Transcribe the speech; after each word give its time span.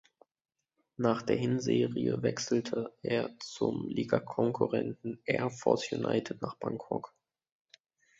Nach 0.97 1.21
der 1.21 1.35
Hinserie 1.35 2.23
wechselte 2.23 2.91
er 3.03 3.29
zum 3.37 3.87
Ligakonkurrenten 3.87 5.21
Air 5.25 5.51
Force 5.51 5.91
United 5.91 6.41
nach 6.41 6.55
Bangkok. 6.55 7.13